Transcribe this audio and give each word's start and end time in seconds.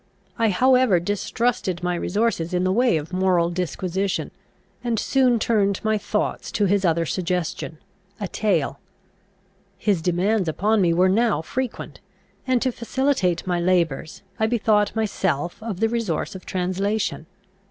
I 0.39 0.49
however 0.49 0.99
distrusted 0.99 1.83
my 1.83 1.93
resources 1.93 2.55
in 2.55 2.63
the 2.63 2.71
way 2.71 2.97
of 2.97 3.13
moral 3.13 3.51
disquisition, 3.51 4.31
and 4.83 4.97
soon 4.97 5.37
turned 5.37 5.79
my 5.83 5.95
thoughts 5.99 6.51
to 6.53 6.65
his 6.65 6.83
other 6.83 7.05
suggestion, 7.05 7.77
a 8.19 8.27
tale. 8.27 8.79
His 9.77 10.01
demands 10.01 10.49
upon 10.49 10.81
me 10.81 10.91
were 10.91 11.07
now 11.07 11.43
frequent, 11.43 11.99
and, 12.47 12.63
to 12.63 12.71
facilitate 12.71 13.45
my 13.45 13.59
labours, 13.59 14.23
I 14.39 14.47
bethought 14.47 14.95
myself 14.95 15.61
of 15.61 15.79
the 15.81 15.87
resource 15.87 16.33
of 16.33 16.47
translation. 16.47 17.27